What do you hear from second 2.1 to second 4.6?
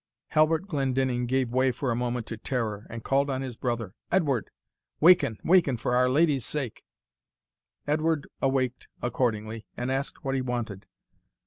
to terror, and called on his brother, "Edward!